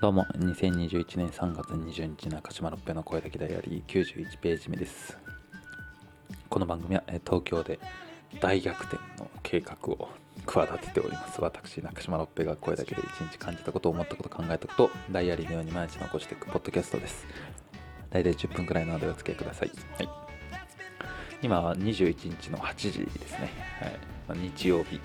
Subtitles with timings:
[0.00, 5.18] どうも2021年3月20日中島六平の声だけダイアリー91ページ目です。
[6.48, 7.78] この番組は東京で
[8.40, 10.08] 大逆転の計画を
[10.46, 11.42] 企てております。
[11.42, 17.26] 私中島六平が声だけで一日感じたこと思ったこと考えたことダイアリーのように毎日残していくポッドキャストです。
[18.08, 20.08] 大体10分くらいなのでお付き合いください、はい、
[21.42, 23.98] 今は21日の8時ですね、はい。
[24.28, 24.98] ま日曜日、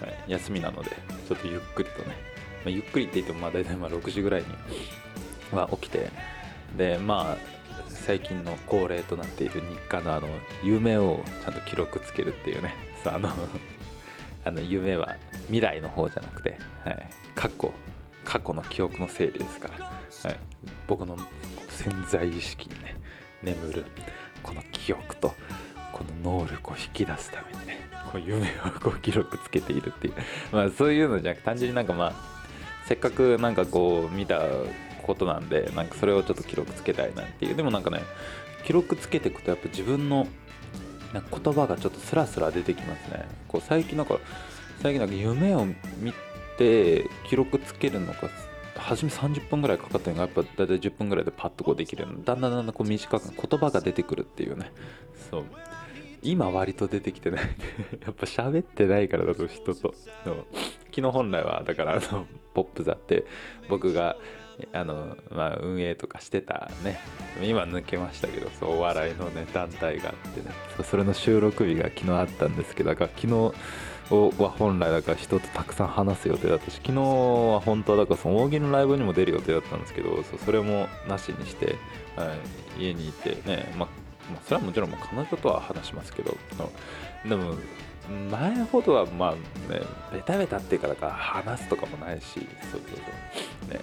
[0.00, 0.90] はい、休みなので
[1.26, 4.48] ちょっとゆっくりとね、まあ、ゆっくりって言ってもまあ大体まあ6時ぐらいに
[5.56, 6.10] は起きて
[6.76, 7.36] でまあ
[7.88, 10.28] 最近の恒例となっている日課のあの
[10.62, 13.30] 夢をちゃんと記録つけるっていうねさあの
[14.44, 15.16] あの夢は
[15.46, 17.72] 未来の方じゃなくて、はい、過去。
[18.26, 20.38] 過去の記憶の整理ですから、はい、
[20.88, 21.16] 僕の
[21.68, 22.96] 潜在意識にね
[23.42, 23.84] 眠る。
[24.42, 25.34] この記憶と
[25.92, 30.14] この能力を引き出すためにねこう夢をこう記録つけているっていう。
[30.52, 32.12] まあそういうのじゃなく単純になんかまあ
[32.86, 34.42] せっかくなんかこう見た
[35.02, 37.54] ことなんでなんかそれをちょっと記録つけたいなっていう。
[37.54, 38.02] でもなんかね
[38.64, 40.26] 記録つけていくとやっぱ自分の
[41.12, 43.26] なんか言葉がちょっとスラスラ出てきますね。
[43.48, 44.18] こう最近なんか
[44.82, 46.12] 最近なんか夢を見
[46.58, 48.14] て記録つけるのが
[48.76, 54.70] 初め30分ぐらいかかったのがやっぱ大体10分ぐらいでパッとこうできるようにだんだんだんだんこう短く言葉が出てくるっていうね。
[55.30, 55.44] そう。
[56.22, 57.40] 今割と出てきてない。
[58.04, 59.94] やっぱ喋ってないからだと人と。
[60.96, 63.26] 昨日本来はだからあのポップ座って
[63.68, 64.16] 僕が
[64.72, 66.98] あの、まあ、運営とかしてたね
[67.42, 70.46] 今抜けましたけどそうお笑いのね団体があってね
[70.82, 81.76] それの収録日が昨日あったんですけどだから昨日は本来だから人とたくさん話す予定だったし昨日は本当はだからその大喜利のライブにも出る予定だったんですけどそそれもなしにして、
[82.16, 82.34] は
[82.78, 86.36] い、家にいてねまあまあ、それはもちろんもう彼女とは話しますけど
[87.28, 87.54] でも
[88.30, 92.80] 前ほどはまあねベタベタっていうかだから話すとかもないしそうそう
[93.68, 93.74] そう。
[93.74, 93.80] ね。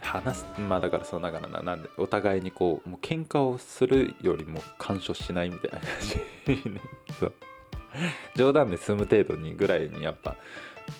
[0.00, 5.88] 話すまあだからそのだからななんでお互いにこうもう喧嘩をするよりも干渉しないみたいな感
[6.46, 6.80] じに
[7.18, 7.32] そう。
[8.36, 10.36] 冗談で済む程度にぐらいにやっぱ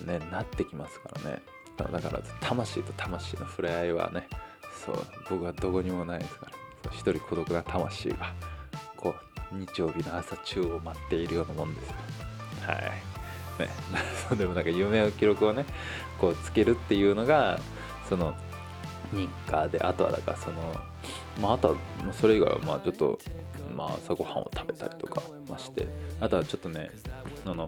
[0.05, 1.41] ねなってきますからね。
[1.77, 4.27] だから魂と魂の触れ合いはね
[4.85, 4.97] そう
[5.29, 6.51] 僕はどこにもないですから。
[6.91, 8.33] 一人孤独な魂が
[8.97, 9.13] こ
[9.51, 11.95] う日曜日の朝中を待っているようなもんですよ
[12.61, 13.11] はい。
[13.61, 13.69] ね。
[14.37, 15.65] でもなんか夢を記録をね
[16.17, 17.59] こうつけるっていうのが
[18.07, 18.33] その
[19.11, 20.75] 日課であとはだからその
[21.41, 21.75] まああとは
[22.13, 23.19] それ以外はまあちょっと
[23.75, 25.87] まあ朝ごはんを食べたりとかまして
[26.19, 26.89] あとはちょっとね
[27.45, 27.67] あの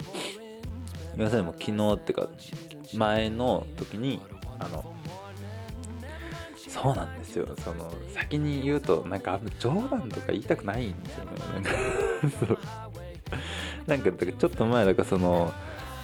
[1.15, 2.29] 皆さんも昨日っていうか
[2.93, 4.19] 前の時に
[4.59, 4.93] あの
[6.67, 7.47] そうなんですよ。
[7.63, 11.31] その先に言うとなんか冗談とか言いたくないんですよね。
[13.87, 15.53] なんかちょっと前だかその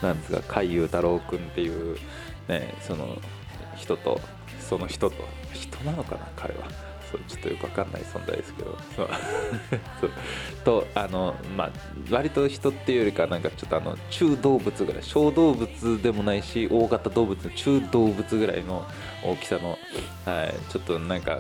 [0.01, 1.97] なんですか海優太郎くんっていう
[2.47, 3.17] ねその
[3.75, 4.19] 人と
[4.59, 5.15] その人と
[5.53, 6.89] 人なのかな彼は。
[7.11, 9.09] そうちょっとよくわかんない存在ですけどそう。
[9.99, 10.11] そう。
[10.63, 11.71] とあのまあ
[12.11, 18.85] 割と人っていうよりかなんかちょっとあの中動物ぐらい小動物でもないし大型動物の中動物ぐらいの
[19.23, 19.77] 大きさの、
[20.25, 21.39] はい、ちょっとなんか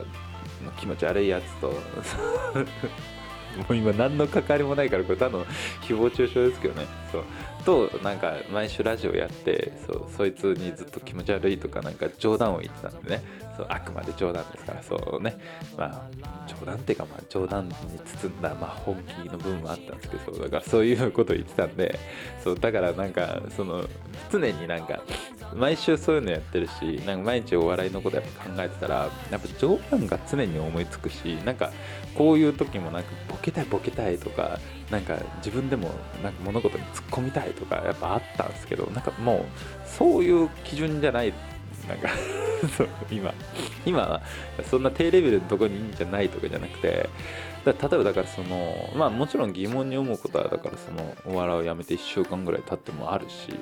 [0.79, 1.71] 気持ち悪いやつと
[3.57, 5.45] もう今何の関わりもないからこれただの
[5.81, 6.87] 誹謗中傷ですけどね。
[7.11, 7.23] そう。
[7.65, 13.23] となんか毎週ラジオやってそうそいつにずっと気持ち悪いとかなんか冗談を言ってたんでね。
[13.57, 15.37] そうあくまで冗談ですからそうね。
[15.77, 16.09] まあ
[16.47, 17.75] 冗談っていうかまあ冗談に
[18.21, 21.99] 包んだまあ本気の部分もあったんですけどそうだからそういうことを言ってたんで
[22.43, 23.83] そうだからなんかその
[24.31, 25.01] 常になんか
[25.55, 31.71] 毎週そういうのやってるしなんか毎日お笑いのことやっぱ考えてたらやっぱ冗談が常に思いつくしなんか
[32.15, 34.59] こういう時もなんかボケたいボケたいとか
[34.91, 35.91] なんか自分でも
[36.23, 39.45] なんか物事に突っ込みたいとかやっぱあったんですけどなんかもう
[39.85, 41.33] そういう基準じゃない
[41.87, 42.09] なんか
[42.77, 43.33] そう今
[43.85, 44.21] 今は
[44.69, 47.09] そんな低レベルのとこにいいんじゃないとかじゃなくて
[47.65, 53.53] だ例えばだからそのまあもちろん疑問に思うことはだからそのお笑いをやめて1週間ぐらい経ってもあるし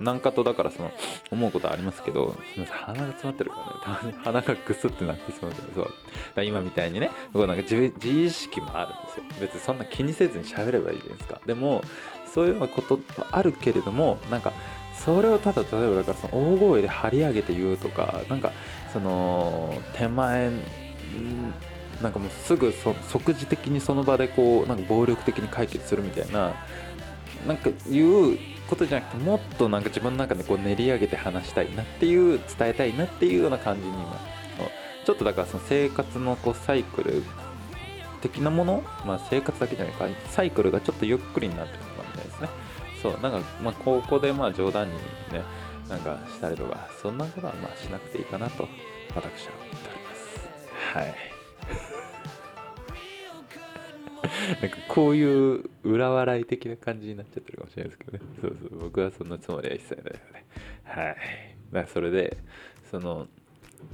[0.00, 0.90] 何かとだからその
[1.30, 3.98] 思うことはありますけどすみません鼻が詰まってるからね。
[3.98, 5.84] たまに鼻がグスってなってしまうけどそう。
[5.84, 5.94] だか
[6.36, 9.24] ら今みたいにねこうなんか自自意識もあるんですよ。
[9.40, 11.40] 別にそんな気にせずに喋ればいいじゃないですか。
[11.46, 11.82] でも
[12.32, 14.52] そういうようなことはあるけれどもなんか
[14.94, 18.52] それをただ例えばだからその大声で張り上げて言うとかなんか
[18.92, 20.50] その手前
[22.02, 26.52] なんかもうすぐそ即時的にその場でこうなんか暴力的に解決するみたいな
[27.46, 28.38] なんかいう
[28.68, 34.18] ことじゃなくてもっとなんか自分の中でこう練り上げて話したいなっていう伝えたいなっていうような感じに今
[35.08, 37.22] ちょっとだからその生活のこうサイクル
[38.20, 42.48] 的なもの、まあ、生活だけじゃないかサイクルがちょっとゆっくりになってるのかみたいですね。
[43.02, 45.00] そうなんかまあここでまあ冗談にね
[45.88, 48.68] なんかしたりとかそんなことはまあしなくていいかなと
[49.14, 50.50] 私は思っております。
[50.94, 51.97] はい。
[54.60, 58.24] なんかこういう裏笑い的な感じになっちゃってるかもしれないですけどね。
[58.40, 60.20] そうそう僕はそんなつもりは一切ないので。
[60.84, 61.16] はい。
[61.70, 62.36] まあそれで
[62.90, 63.26] その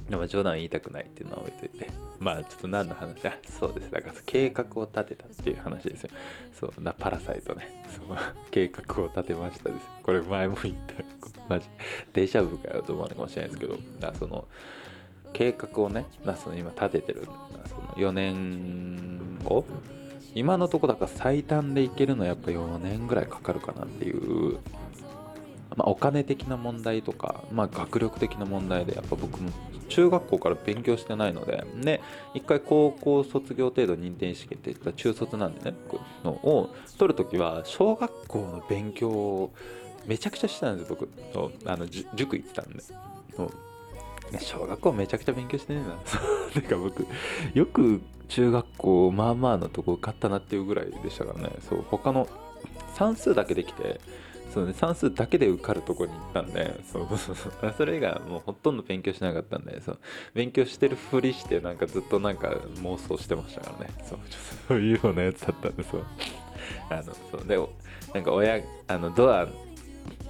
[0.09, 1.89] でも冗談言いたくないっていうのは置いといて。
[2.19, 3.91] まあちょっと何の話あそうです。
[3.91, 6.09] だから計画を立てたっていう話ですよ。
[6.59, 7.83] そうなパラサイトね。
[7.95, 8.17] そう。
[8.51, 9.81] 計画を立てましたです。
[10.03, 10.93] これ前も言った。
[11.49, 11.67] マジ。
[12.13, 13.77] デジャブかよと思うのかもしれないですけど。
[13.99, 14.47] だその
[15.33, 16.05] 計画をね
[16.41, 17.27] その今立ててる
[17.67, 19.65] その4年後？
[20.35, 24.59] 今のとこだから最短でいけるのはやっぱ4年ぐらいかかるかなっていう
[25.75, 29.51] まあ、お金的な問題とか、まあ、学力的な問題でやっぱ僕も
[29.89, 32.01] 中学校から勉強してないのでで
[32.33, 35.77] 一回高校卒業程度認定試験って言ったら中卒なんでね
[36.23, 39.51] のを取るときは小学校の勉強を
[40.05, 41.09] めちゃくちゃしてたんです僕
[41.65, 42.83] あの塾行ってたんで。
[44.39, 47.05] 小学校めちゃくちゃ勉強してねえな てか僕
[47.53, 52.27] よく中学校まあまあのとこ受かったなっていうぐらいでしたからねそう他の
[52.95, 53.99] 算数だけできて
[54.55, 57.73] そうね、算数だけで受かるとこに行ったんで、そうそうそう。
[57.77, 59.99] それ以外はもうほとんど勉強しなかったんで、そう。
[60.33, 63.93] 勉強してるふりして、なんかずっとなんか妄想してましたからね。
[64.05, 64.19] そう、
[64.69, 66.05] そういうようなやつだったんで、そう。
[66.89, 67.45] あの、そう。
[67.45, 67.57] で、
[68.13, 69.45] なんか親、あの、ドア、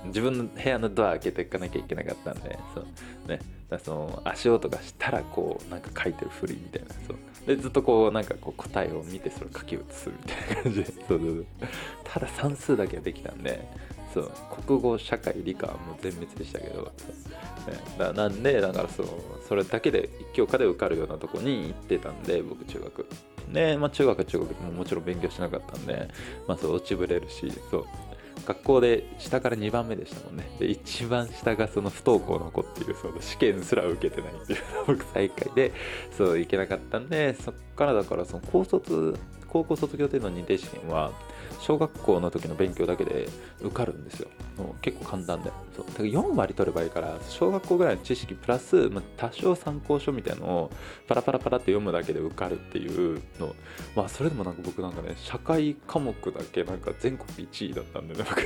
[0.06, 2.86] 自分の部屋のドア開けていかなきゃいけなかったんで、そう。
[3.27, 3.39] ね。
[3.69, 7.17] だその足音がしたらこうなんか書いてるふりみたいなそう。
[7.47, 10.85] でずっとこうなんかこう答えを見てそれを書き写すみたいな感じで。
[10.85, 11.45] そうそうそう。
[12.03, 13.67] ただ算数だけはできたんで
[14.13, 14.31] そう。
[14.65, 16.91] 国語社会理科はもう全滅でしたけど、ね、
[17.97, 19.07] だなんでだからそう
[19.47, 23.06] それだけで一教科で受かるようなとこに行ってたんで僕中学。
[23.51, 26.09] で、まあ、中学は中学でももちろん勉強しなかったんで、
[26.47, 27.85] まあ、そう落ちぶれるしそう
[28.45, 30.49] 学校で下から2番目でしたもんね。
[30.59, 35.73] で一番下がその不登校の子っていうその試験すら受けてないっていう僕最下位で
[36.15, 39.17] そう行けなかったんでそっからだからその高卒
[39.56, 41.13] 高校卒業程度の認定試験は
[41.62, 43.30] 小学校の時の勉強だけで
[43.62, 44.28] 受かるんですよ。
[44.57, 45.52] もう結構簡単で。
[45.74, 45.86] そう。
[45.86, 50.72] だから4割取ればいいから小学校ぐらいの知識プラス、まあ、多少参考書みたいのを
[51.07, 53.56] パラパラパラって読むだけで受かるっていうの。
[53.96, 58.42] まあそれでもなんか僕なんかね社会科目だけなんか全国1位だったんでね僕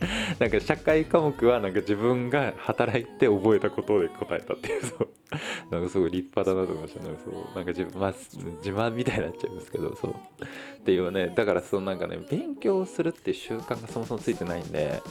[0.38, 5.08] なんか社会科目はなんか自分が働いて覚えたことで答えたっていうそう。
[5.70, 7.02] なんかすごい立派だなと思いました。
[7.02, 7.34] ねそう。
[7.54, 10.12] なんか自まあ自慢みたいになっちゃいますけどそう。
[10.12, 11.32] っていうね。
[11.34, 15.02] だからそのなんかね勉強するっていう習慣がそもそもついてないんで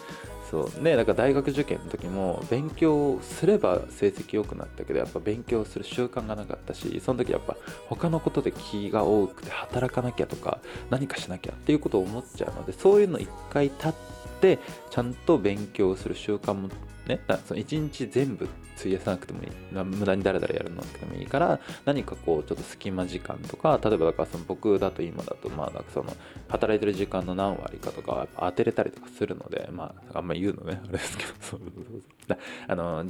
[0.55, 7.57] そうねだから大学受験の時も勉強すれば成績良くなったけどやっぱ勉強する習慣がなかったしその時やっぱ
[7.89, 10.59] 他のことで気が多くて働かなきゃとか
[10.89, 13.93] 何かしなきゃっていうことを思っちゃうのでそういうの一回立っ
[14.39, 14.59] て
[14.91, 16.69] ちゃんと勉強する習慣も
[17.07, 17.21] ね。
[17.45, 18.47] その1日全部
[18.77, 19.49] 費やさなくてもいい。
[19.71, 26.15] 無駄にだらだらやるのなくてもいいから何かこうちょっと隙間時間とか例えばだからその僕だと今だとまあなんかその
[26.47, 30.81] 働いてる時間の何割かとか当てれたりとかするのでまああんまり言うのね。
[30.83, 31.31] あれですけど。
[31.41, 31.61] そう
[32.67, 33.05] あの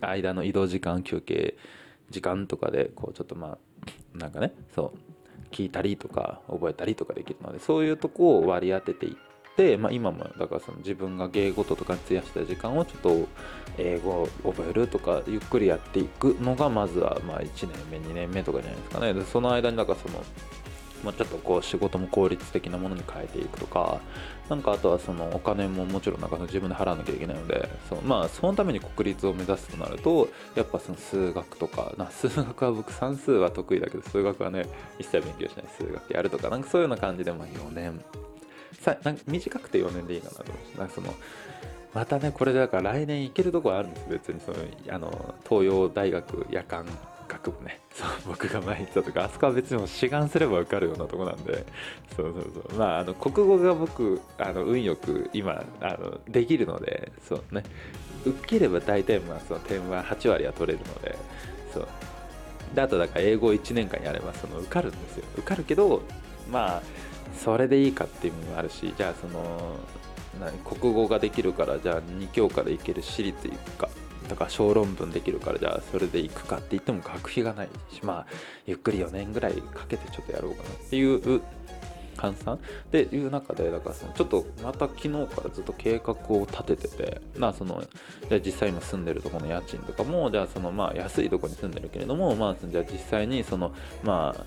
[0.00, 1.56] 間の移動時間休憩
[2.10, 3.58] 時間とかでこうちょっとま
[4.14, 4.98] あなんかねそう
[5.50, 9.29] 聞いたりとか覚えたりとかできるのでそういうとこを割り当てていって、
[9.78, 13.28] まあ、今もだからその自分が芸事とかに費やした時間をちょっと
[13.76, 19.12] 英語を覚えるとかゆっくりやっていくのがまずはまあ1年目2年目とかじゃないですかね。
[19.12, 20.24] でその間にだからその
[21.04, 24.00] まあ、ちょっとこう仕事も効率的なものに変えていくとか、
[24.48, 34.66] なんかあとはそのお金ももちろんなんか自分で払わなきゃいけないので、そのまあそのために国立を目指すとなると、やっぱその数学とか、な数学は僕算数は得意だけど、数学はね、
[34.98, 35.64] 一切勉強しない。
[35.78, 37.98] 数学やるとか、なんかそういうような感じで、まあ4年
[38.80, 41.14] さなんか短くて4年でいいかなと思ってなんかその
[41.94, 44.58] またねこれだから来年行けるとこあるんです別にその
[44.90, 46.86] あの東洋大学夜間
[47.30, 47.78] 学部ね。
[47.94, 51.64] そう僕が前行ったとかあそこは別にも志願すれば受かるようなとこなんで。
[52.16, 52.78] そうそうそう。
[52.78, 57.62] まああの国語が僕あの運よく今あのできるのでそうね。
[58.24, 61.16] 受ければ大体まあその点は8割は取れるので
[61.72, 61.88] そう。
[62.74, 65.24] であとだから英語1年間やればその受かるんですよ。
[65.36, 66.02] 受かるけど
[66.50, 66.82] まあ
[67.36, 69.76] それでいいかっていうのもあるしじゃあその
[70.40, 73.88] 何国語ができるからじゃあ2教科でいける私立行くか。
[74.28, 78.26] だから小論文できるからじゃあそれで行くかって言っても学費がないしまあ
[78.64, 81.42] ゆっくり4年ぐらいかけてちょっとやろうかなっていう
[82.16, 82.54] 換算？
[82.54, 82.58] っ
[82.92, 87.82] ていう中でだからそのちょっとまた昨日からずっと計画を立てててまあその
[88.28, 93.72] じゃあ実際今住んでるとこの家賃とかもじゃあそのまあ安いとこに住んでるけれどもまあじゃあ実際にその
[94.04, 94.44] まあ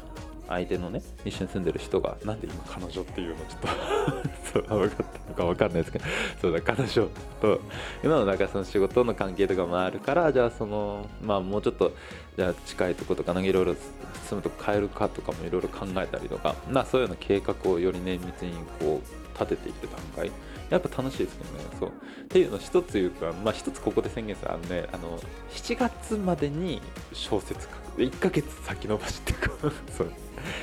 [0.47, 3.67] 相手のね一緒に住んでる人がなんで今彼女っていうのちょっと
[4.53, 6.05] そう分かったのか分かんないですけど
[6.41, 7.07] そうだ彼女
[7.41, 7.61] と
[8.03, 11.93] 今のなんかその仕事の関係とかもあるからじゃあそのまあもうちょっと
[12.37, 20.31] じゃあ近いとことかなんかいろいろ住むとこ変えるかとかもいろいろ考えたりとかまあそういうような計画をより綿密にこう立てていく段階。
[20.69, 21.65] やっぱ楽しいですけどね。
[21.79, 21.89] そう。
[21.89, 21.91] っ
[22.29, 25.19] ていうの一つ言うかまあ一つここで宣言するあのねあの
[25.51, 27.83] 7月までに小説書く。
[27.97, 29.49] 1ヶ月先延ばしっていうか。
[29.95, 30.11] そう。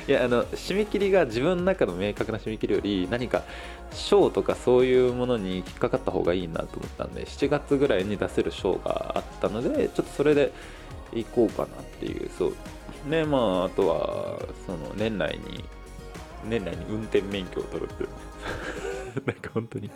[0.07, 3.43] いやあの締め切りが自分の中の明確な締め切りより何か
[3.93, 10.51] 賞とかそういうものに引っかかった方がいいなと思ったんで7月ぐらいに出せる賞があったのでちょっとそれで
[11.13, 12.29] 行こうかなっていう。
[12.37, 12.53] そう。
[13.09, 15.63] でまああとはその年内に
[16.47, 18.09] 年内に運転免許を取るっていう。
[19.25, 19.89] なんか本当に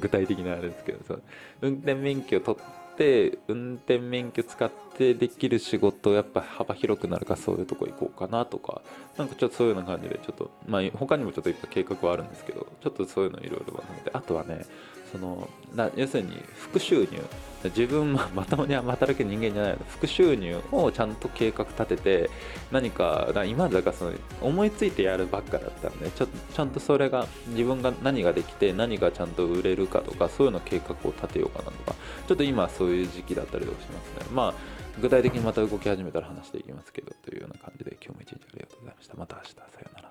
[0.00, 1.22] 具体的なあれですけどそう。
[1.60, 8.82] 運転免許を取って運転免許使ってできる仕事やっぱ幅広くなるかそういうとこ行こうかなとか
[9.16, 14.66] なんかちょっとそういうような感じでちょっとまあ他にもちょっといっぱい計画はあるんですけどちょっとそういうのいろいろまとめてあとはね
[15.12, 15.48] その
[15.94, 17.22] 要するに副収入。
[17.64, 22.30] 自分ままともに働ける人間じゃないの副収入をちゃんと計画立てて
[22.72, 31.94] 何か今だからその思いついてやるばっかだったんでちょちゃんとそれが自分が何ができて何がちゃんと売れるかとかそういうの計画を立てようかなとか。
[32.26, 34.26] ちょっと今そういう時期だったりとかしますね。
[34.32, 34.54] まあ
[35.00, 39.14] 具体的にまた動き始めたら話していきますけどというような感じで今日も一日ありがとうございました。
[39.16, 40.01] また明日。